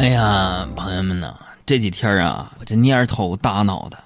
[0.00, 4.02] 哎呀，朋友们呐，这几天啊，我这蔫头大脑的。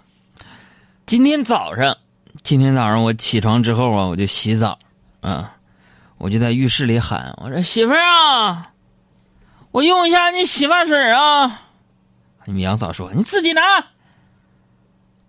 [1.07, 1.97] 今天早上，
[2.43, 4.77] 今天早上我起床之后啊，我就洗澡，
[5.21, 5.55] 啊，
[6.19, 8.73] 我就在浴室里喊：“我说媳妇儿啊，
[9.71, 11.63] 我用一下你洗发水啊。”
[12.47, 13.63] 你们杨嫂说：“你自己拿。”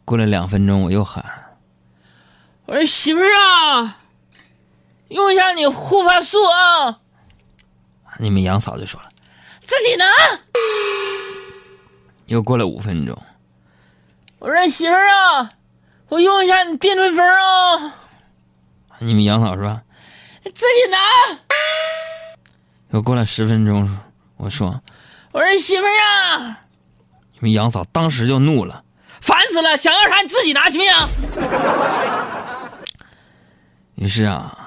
[0.03, 1.23] 过了两分钟，我又喊
[2.65, 3.99] ：“我说媳妇儿啊，
[5.09, 6.97] 用一下你护发素啊。”
[8.17, 9.09] 你们杨嫂就说了。
[9.65, 10.05] 自己拿。
[12.27, 13.21] 又过了五分钟，
[14.39, 15.49] 我说媳妇儿啊，
[16.09, 17.95] 我用一下你变春风啊。
[18.99, 19.81] 你们杨嫂说
[20.43, 20.97] 自己拿。
[22.91, 23.99] 又过了十分钟，
[24.37, 24.81] 我说
[25.31, 26.59] 我说媳妇儿啊，
[27.33, 28.83] 你们杨嫂当时就怒了，
[29.19, 30.93] 烦死了，想要啥你自己拿行不行？
[33.95, 34.57] 于是啊，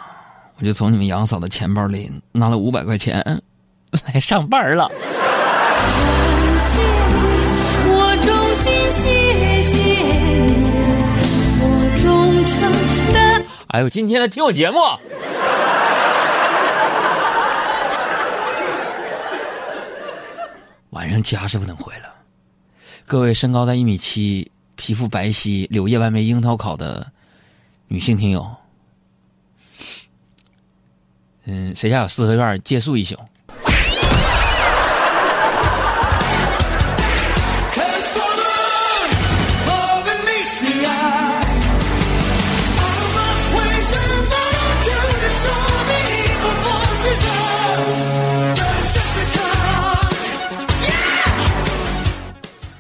[0.59, 3.42] 我就从你们杨嫂的钱包里拿了五百块钱。
[4.06, 4.87] 来上班了。
[4.88, 4.98] 感
[6.59, 6.87] 谢你，
[7.91, 9.79] 我衷心谢谢
[10.37, 10.52] 你，
[11.60, 11.65] 我
[11.96, 12.71] 忠诚
[13.15, 13.18] 的。
[13.68, 14.79] 哎呦，今天来听我节目。
[20.90, 22.12] 晚上家是不能回了。
[23.07, 27.10] 各位身高在一米七、皮肤白皙、柳叶弯眉、樱桃烤的
[27.87, 28.46] 女性听友，
[31.45, 33.18] 嗯，谁家有四合院借宿一宿？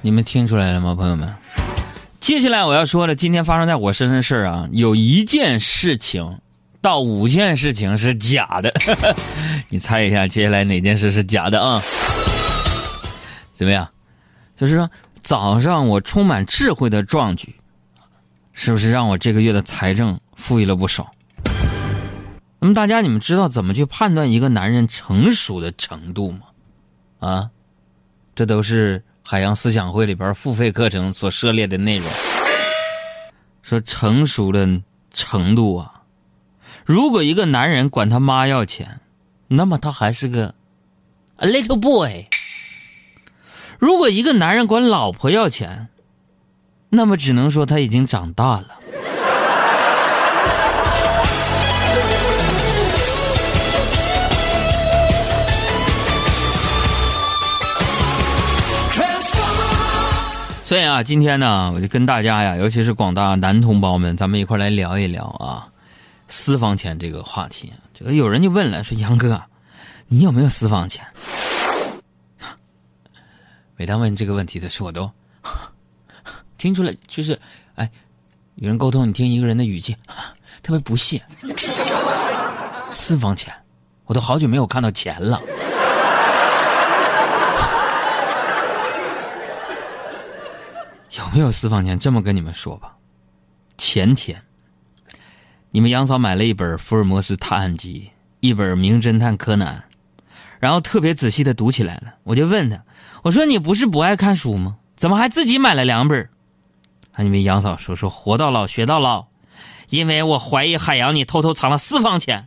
[0.00, 1.34] 你们听出来了吗，朋友们？
[2.20, 6.38] 接下来我要说的，今天发生在我身上的事儿啊，有一件事情
[6.80, 8.72] 到五件事情是假的，
[9.70, 11.82] 你猜一下，接下来哪件事是假的啊？
[13.52, 13.88] 怎么样？
[14.54, 14.88] 就是说，
[15.20, 17.56] 早上我充满智慧的壮举，
[18.52, 21.10] 是不是让我这个月的财政富裕了不少？
[22.60, 26.40] 那么大家，你们知道怎么去判断一个男人成熟的程度吗？
[27.18, 27.50] 啊，
[28.36, 29.02] 这都是。
[29.30, 32.10] 海洋思想会里边付费课程所涉猎的内容，
[33.60, 34.80] 说成熟的
[35.12, 36.00] 程度啊，
[36.86, 39.00] 如果一个男人管他妈要钱，
[39.48, 40.54] 那么他还是个
[41.36, 42.24] a little boy；
[43.78, 45.88] 如果一个男人管老婆要钱，
[46.88, 48.80] 那么只能说他已经长大了。
[60.68, 65.66] 所以啊，今天呢，我就跟大家呀，尤其是广大男同胞们，咱们一块来聊一聊啊，
[66.26, 67.72] 私房钱这个话题。
[67.94, 69.42] 这个有人就问了，说杨哥，
[70.08, 71.02] 你有没有私房钱？
[73.76, 75.10] 每当问这个问题的时候，我都
[76.58, 77.40] 听出来，就是
[77.76, 77.90] 哎，
[78.56, 79.96] 与人沟通，你听一个人的语气，
[80.62, 81.22] 特别不屑。
[82.90, 83.50] 私房钱，
[84.04, 85.40] 我都好久没有看到钱了。
[91.32, 91.98] 没有私房钱？
[91.98, 92.96] 这么跟你们说吧，
[93.76, 94.42] 前天，
[95.70, 99.84] 你们杨嫂买了一本《福尔摩斯探案集》，一本《名侦探柯南》，
[100.58, 102.14] 然后特别仔细的读起来了。
[102.24, 102.82] 我就问他，
[103.22, 104.76] 我说你不是不爱看书吗？
[104.96, 106.28] 怎么还自己买了两本？
[107.12, 109.26] 啊，你们杨嫂说说，活到老学到老，
[109.90, 112.46] 因为我怀疑海洋你偷偷藏了私房钱。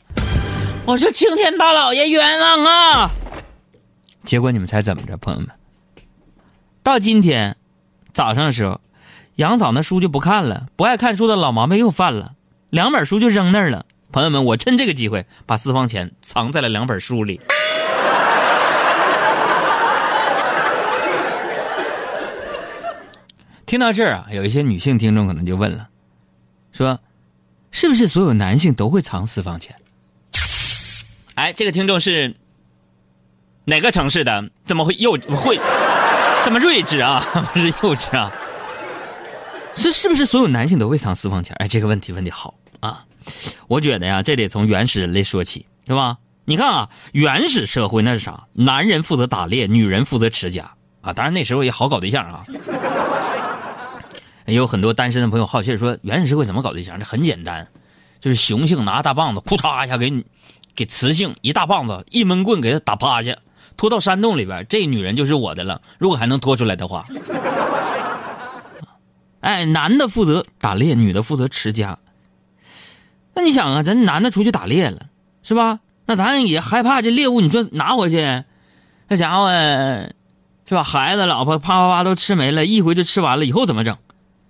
[0.85, 3.11] 我说青天大老爷冤枉啊！
[4.23, 5.49] 结果你们猜怎么着，朋友们？
[6.83, 7.55] 到今天。
[8.13, 8.81] 早上的时候，
[9.35, 12.33] 杨嫂那书就不看了，不爱看书的老毛病又犯了，
[12.69, 13.85] 两本书就扔那儿了。
[14.11, 17.39] 朋友们，我趁这个机会把私房钱藏在了两本书里。
[23.65, 25.87] 听到这儿啊，有一些女性听众可能就问了，
[26.73, 26.99] 说
[27.71, 29.73] ：“是不是所有男性都会藏私房钱？”
[31.35, 32.35] 哎，这个听众是
[33.63, 34.49] 哪个城市的？
[34.65, 35.57] 怎么会又会？
[36.45, 37.23] 这么睿智啊，
[37.53, 38.31] 不是幼稚啊？
[39.75, 41.55] 是是不是所有男性都会藏私房钱？
[41.59, 43.05] 哎，这个问题问的好啊！
[43.67, 46.17] 我觉得呀，这得从原始人类说起，对吧？
[46.43, 48.43] 你看啊，原始社会那是啥？
[48.53, 50.69] 男人负责打猎，女人负责持家
[51.01, 51.13] 啊。
[51.13, 52.43] 当然那时候也好搞对象啊。
[54.45, 56.99] 有很多单身的朋友好奇说，原始社会怎么搞对象？
[56.99, 57.65] 这很简单，
[58.19, 60.25] 就是雄性拿大棒子，扑嚓一下给你
[60.75, 63.37] 给雌性一大棒子，一闷棍给他打趴下。
[63.77, 65.81] 拖到山洞里边，这女人就是我的了。
[65.97, 67.03] 如果还能拖出来的话，
[69.41, 71.97] 哎，男的负责打猎，女的负责持家。
[73.33, 75.07] 那你想啊，咱男的出去打猎了，
[75.41, 75.79] 是吧？
[76.05, 78.43] 那咱也害怕这猎物，你说拿回去，
[79.07, 79.49] 那家伙
[80.67, 80.83] 是吧？
[80.83, 83.97] 孩子、老婆啪啪啪都吃没了，一回就吃完了，以后怎么整？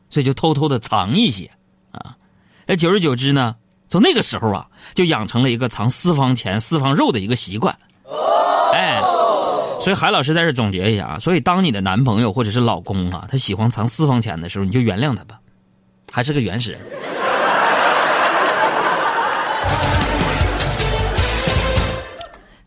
[0.09, 1.49] 所以就偷偷的藏一些
[1.91, 2.17] 啊。
[2.65, 3.55] 那久而久之呢，
[3.87, 7.77] 从那个时候啊，就养成了一个藏私房钱、私房肉的一个习惯。
[9.81, 15.39] 所以海老师在这总结一下啊，所以当你的男朋友或者是老公啊，他喜欢藏私房钱的时候，你就原谅他吧，
[16.11, 16.79] 还是个原始人。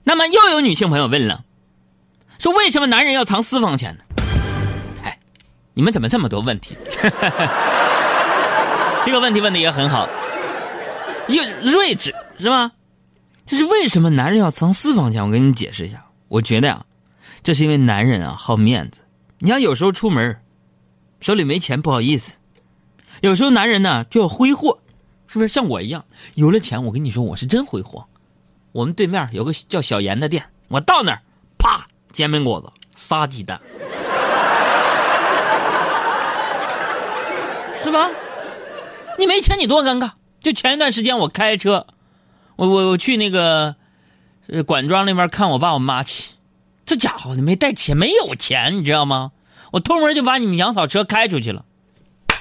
[0.03, 1.45] 那么又有女性朋友问了，
[2.39, 4.05] 说为什么男人要藏私房钱呢？
[5.05, 5.19] 哎，
[5.73, 6.77] 你们怎么这么多问题？
[9.05, 10.09] 这个问题问的也很好，
[11.29, 12.73] 又睿智是吧？
[13.47, 15.25] 就是为什么男人要藏私房钱？
[15.25, 16.05] 我给你解释一下。
[16.29, 16.85] 我觉得呀，
[17.45, 19.03] 这是因为男人啊好面子。
[19.39, 20.41] 你看有时候出门，
[21.21, 22.39] 手里没钱不好意思；
[23.21, 24.79] 有时候男人呢就要挥霍，
[25.27, 26.07] 是不是像我一样？
[26.35, 28.07] 有了钱，我跟你说我是真挥霍。
[28.73, 31.21] 我们对面有个叫小严的店，我到那儿，
[31.59, 33.61] 啪，煎饼果子，仨鸡蛋，
[37.85, 38.09] 是吧？
[39.19, 40.13] 你没钱，你多尴尬。
[40.41, 41.87] 就前一段时间，我开车，
[42.57, 43.77] 我我我去那个，
[44.67, 46.31] 管庄那边看我爸我妈去，
[46.87, 49.33] 这家伙你没带钱，没有钱，你知道吗？
[49.73, 51.65] 我偷摸就把你们杨嫂车开出去了，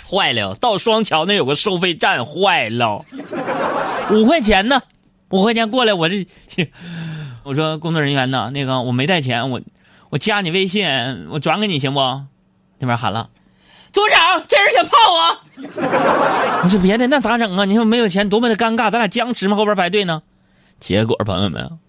[0.10, 3.04] 坏了，到双桥那有个收费站，坏了，
[4.12, 4.82] 五块钱呢。
[5.30, 6.28] 五块钱过来，我这，
[7.42, 9.62] 我说工作人员呢，那个我没带钱，我
[10.12, 10.88] 我加你微信，
[11.32, 12.00] 我转给你行不？
[12.78, 13.32] 那边喊了，
[13.92, 16.62] 组长，这人想泡我。
[16.64, 17.66] 我说别的，那咋整啊？
[17.66, 19.58] 你说没有钱，多么的尴尬，咱俩僵持吗？
[19.58, 20.22] 后边排队呢。
[20.80, 21.80] 结果朋友们，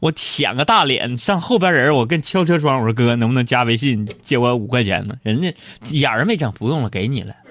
[0.00, 5.16] 我舔个大脸上后边人，我跟敲车窗，我说哥，能不能加微信借我五块钱呢？
[5.22, 5.54] 人家
[5.90, 7.34] 眼儿没睁，不用了，给你了。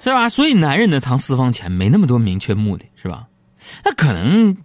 [0.00, 0.28] 是吧？
[0.28, 3.26] 所以男人的藏私房钱没那么多明确目的，是吧？
[3.84, 4.56] 那可能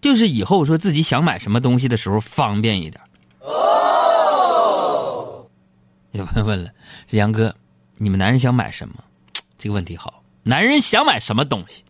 [0.00, 3.02] 就是以后说自己想买什么东西的时候方便一点。
[6.12, 6.70] 有朋友问了，
[7.10, 7.56] 杨哥，
[7.96, 8.94] 你们男人想买什么？
[9.58, 11.82] 这个问题好，男人想买什么东西？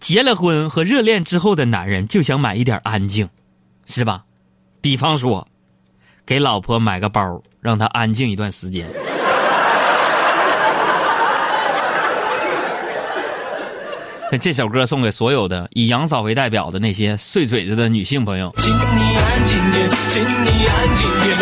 [0.00, 3.28] 结了婚和热恋之后的男人就想买一点安静，
[3.86, 4.24] 是吧？
[4.80, 5.46] 比方说，
[6.26, 8.88] 给老婆买个包，让她安静一段时间。
[14.40, 18.52] 这首歌送给所有的以杨嫂为代表的那些碎嘴子的女性朋友。
[18.58, 21.38] 请你安静点，请你安静点。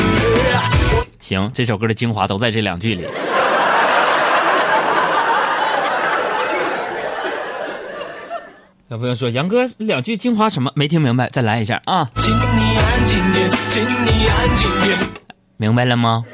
[1.18, 3.06] 行，这首歌的精华都在这两句里。
[8.94, 10.70] 小朋友说：“杨哥，两句精华什么？
[10.76, 14.96] 没听明白，再来一下啊！”请你安静点，请你安静点。
[15.56, 16.24] 明白了吗？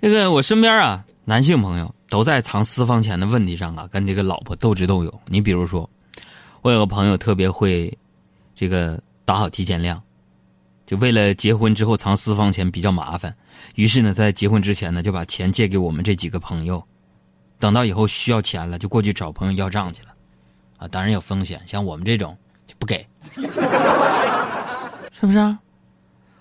[0.00, 5.12] 这个我身边啊，男性朋友都在藏私房钱的问题上啊，跟这个老婆斗智斗勇。
[5.26, 5.90] 你比如说，
[6.62, 7.98] 我有个朋友特别会
[8.54, 10.00] 这个打好提前量，
[10.88, 13.36] 就为了结婚之后藏私房钱比较麻烦，
[13.74, 16.82] 于是呢，在结婚之前呢，就把钱借给我们这几个朋友，
[17.58, 20.08] 等到以后需要钱了，就过去找朋友要账去了。
[20.78, 22.34] 啊，当然有风险，像我们这种
[22.66, 23.06] 就不给，
[25.12, 25.36] 是不是？
[25.36, 25.58] 啊？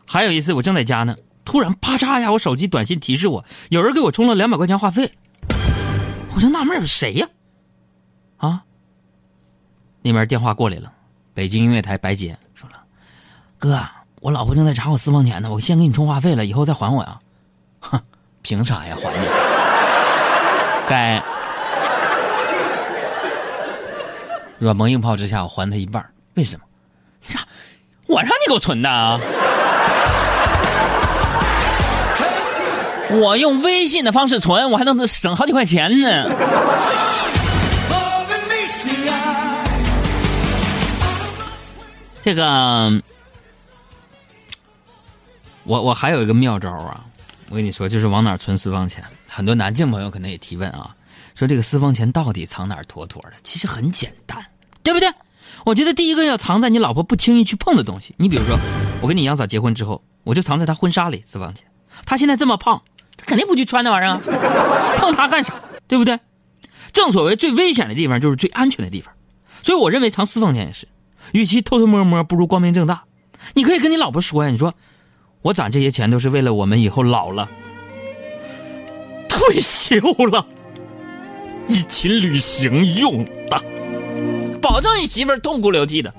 [0.08, 1.14] 还有一次，我正在家呢。
[1.44, 5.12] 突然，啪嚓一下，我手机短信提示我有人给我充了两百块钱话费。
[6.36, 7.28] 我就纳闷谁呀？
[8.38, 8.64] 啊？
[10.02, 10.94] 那边电话过来了，
[11.34, 12.82] 北京音乐台白洁说了
[13.60, 13.78] ：“哥，
[14.28, 17.18] 我老婆正在查我私房钱呢，我先给你充话费了，以后再还我呀。”
[17.80, 17.98] 哼，
[18.42, 18.94] 凭啥呀？
[19.02, 19.26] 还你？
[20.86, 21.24] 该
[24.60, 26.06] 软磨硬泡之下，我还他一半。
[26.34, 26.66] 为什么？
[27.22, 27.40] 啥？
[28.08, 29.18] 我让你给我存的啊？
[33.12, 36.30] 我用微信的方式存，我还能省好几块钱呢。
[42.26, 42.92] 这个，
[45.68, 47.04] 我我还有一个妙招啊！
[47.50, 49.04] 我跟你说，就是往哪存私房钱。
[49.28, 50.96] 很多男性朋友可能也提问啊，
[51.36, 53.34] 说这个私房钱到底藏哪儿妥妥的？
[53.44, 54.44] 其实很简单，
[54.82, 55.10] 对不对？
[55.66, 58.16] 我觉得第一个要藏在你老婆不轻易去碰的东西。
[58.18, 58.58] 你比如说，
[59.02, 61.68] 我跟你杨嫂结婚之后，我就藏在她婚纱里私房钱。
[62.06, 62.82] 她现在这么胖。
[63.20, 64.22] 他肯定不去穿那玩意儿啊，
[65.00, 65.60] 碰他干啥？
[65.88, 66.20] 对不对？
[66.94, 69.12] 正所谓最危险的地方就是最安全的地方，
[69.64, 70.88] 所以我认为藏私房钱也是，
[71.32, 73.06] 与其偷偷摸摸，不如光明正大。
[73.56, 74.72] 你可以跟你老婆说呀，你说
[75.42, 77.50] 我攒这些钱都是为了我们以后老了、
[79.30, 80.46] 退休了，
[81.68, 83.62] 一起旅行用的，
[84.62, 86.14] 保证你媳妇儿痛哭流涕的。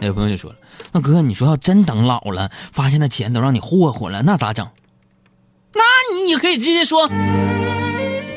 [0.00, 0.56] 那有朋友就说了，
[0.92, 4.66] 那哥，你说要真等老了，发现那钱都让你霍霍了，那咋整？
[5.74, 5.80] 那
[6.14, 7.08] 你也可以直接说，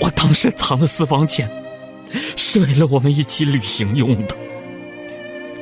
[0.02, 1.50] 我当时藏的私房钱
[2.36, 4.36] 是为了我们一起旅行用的，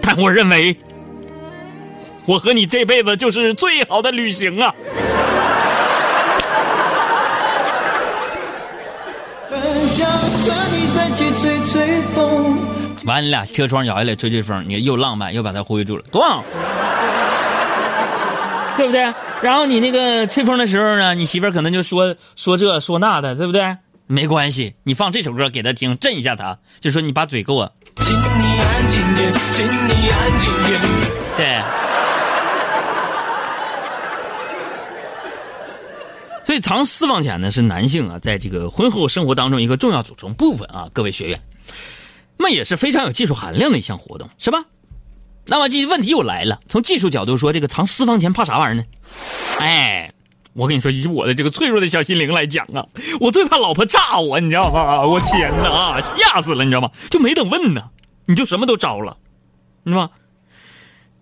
[0.01, 0.77] 但我认为
[2.25, 4.73] 我和你这辈子就是最好的旅行啊！
[13.05, 16.41] 完，你俩车窗摇下来吹吹风，你又浪漫又把他忽悠住了，多好，
[18.77, 19.13] 对不对？
[19.41, 23.75] 然后你那个吹风的时候呢，你媳妇儿可能就说说这说那的，对不对？
[24.07, 27.69] 没关系，你放这首歌给他听，震一下他，就说你把嘴给我。
[27.97, 30.79] 请你安静点，请你安静点。
[31.35, 31.61] 对。
[36.53, 41.41] 所以藏私房钱呢，是男性啊，在这个婚后生活当中一个重要组成部分啊，各位学员。
[42.37, 44.63] 那也是非常有技术含量的一项活动，是吧？
[45.47, 48.83] 那么这问题又来了，从技术角度说，这个藏私房钱怕啥玩意儿呢？
[49.61, 50.13] 哎，
[50.53, 52.85] 我跟你说，以我的这个脆弱的小心灵来讲啊，
[53.19, 55.01] 我最怕老婆炸我，你知道吗？
[55.07, 56.91] 我天哪，吓死了，你知道吗？
[57.09, 57.89] 就没等问呢，
[58.27, 59.17] 你就什么都招了，
[59.81, 60.11] 你知道吗？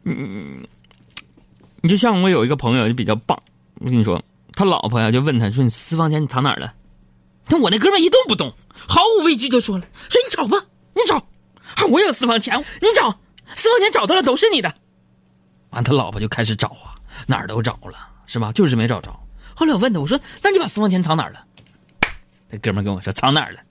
[0.03, 0.67] 嗯，
[1.79, 3.41] 你就像我有一个朋友就比较棒，
[3.75, 4.21] 我跟你说，
[4.61, 6.75] 他老婆呀就问他说：“你私房钱你藏哪儿了？”
[7.49, 8.53] 但我那哥们一动不动，
[8.87, 10.63] 毫无畏惧就说了：“说你找吧。”
[10.93, 11.25] 你找，
[11.89, 13.09] 我有私房钱，你找，
[13.55, 14.71] 私房钱找到了都是你的。
[15.71, 16.93] 完，他老婆就开始找啊，
[17.25, 18.51] 哪儿都找了，是吧？
[18.51, 19.11] 就是没找着。
[19.55, 21.43] 后来我问他，我说：“那你把私房钱藏哪儿了？”
[22.51, 23.61] 那哥们跟我说：“藏哪儿了？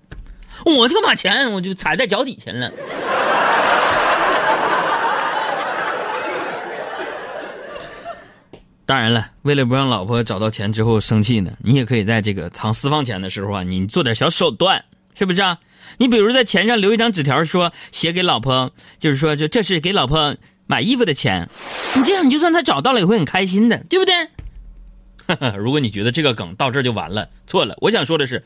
[0.66, 2.68] 我这个把钱我就踩在脚底下了。”
[8.90, 15.59] 当然了，为了不让老婆找到钱之后生气呢，你也可以在这个藏私房钱的时候啊，你做点小手段，是不是啊？
[15.99, 20.35] 你比如在钱上留一张纸条，说写给老婆，就是说这这是给老婆
[20.66, 21.49] 买衣服的钱。
[21.94, 24.12] 你这样，你就算他找到了，也会很开心的，对不对？
[25.56, 27.76] 如果你觉得这个梗到这就完了，错了。
[27.80, 28.42] 我想说的是，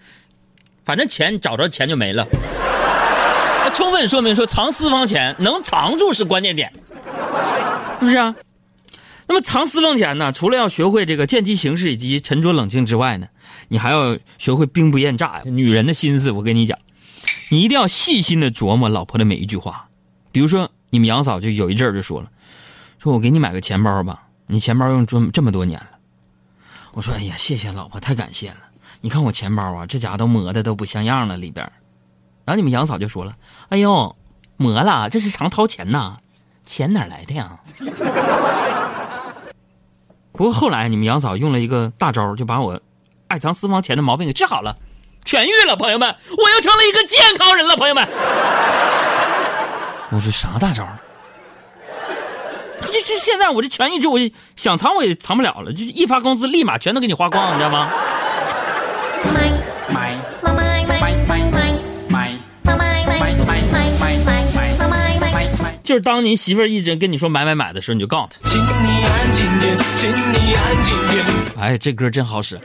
[0.84, 2.28] 反正钱找着钱就没了。
[3.64, 6.70] 那充分说明说藏私房钱能藏住是关键点，
[7.98, 8.34] 是不是啊？
[9.26, 13.28] 那么藏私房钱呢，除了要学会这个见机行事以及沉着冷静之外呢，
[13.68, 15.42] 你还要学会兵不厌诈呀。
[15.44, 16.78] 女人的心思，我跟你讲。
[17.48, 19.88] 你一定要细心的琢磨老婆的每一句话，
[20.32, 22.30] 比如说你们杨嫂就有一阵儿就说了，
[22.98, 25.90] 说我给你买个钱包吧，你钱包用这么这么多年了。
[26.92, 28.56] 我说哎呀，谢谢老婆，太感谢了。
[29.00, 31.64] 你看我钱包啊，这家都磨的都不像样了里边。
[32.44, 33.36] 然后你们杨嫂就说了，
[33.70, 34.16] 哎呦，
[34.56, 36.18] 磨了，这是常掏钱呐，
[36.66, 37.60] 钱哪来的呀？
[40.36, 42.80] 不过后来你们杨嫂用了一个大招，就把我
[43.28, 44.76] 爱藏私房钱的毛病给治好了。
[45.24, 48.06] 痊愈了，朋友们，我又成了一个健康人了，朋友们。
[50.10, 50.86] 我说啥大招？
[52.82, 54.20] 就就现在，我这痊愈之后，我
[54.56, 57.88] 想藏我也藏不了了，就一发工资立马全都给你花光，你知道吗？
[65.84, 68.48] 就是当您媳妇儿一直跟你说买买买的时候，你就告诉她。
[68.48, 68.64] 请你
[69.04, 71.22] 安静点，请你安静点。
[71.60, 72.58] 哎，这歌真好使。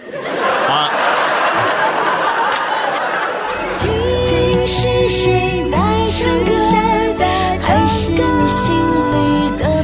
[5.09, 6.49] 谁在唱歌？
[7.61, 9.83] 还是你心里的